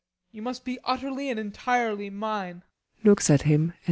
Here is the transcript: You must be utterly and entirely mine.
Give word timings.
You 0.31 0.41
must 0.41 0.65
be 0.65 0.79
utterly 0.83 1.29
and 1.29 1.39
entirely 1.39 2.09
mine. 2.09 2.63